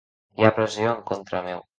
[0.39, 1.63] Hi ha pressió en contra meu.